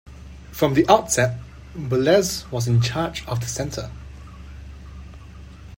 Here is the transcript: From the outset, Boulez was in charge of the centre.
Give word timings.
From 0.51 0.73
the 0.73 0.83
outset, 0.89 1.39
Boulez 1.77 2.51
was 2.51 2.67
in 2.67 2.81
charge 2.81 3.23
of 3.27 3.39
the 3.39 3.45
centre. 3.45 3.91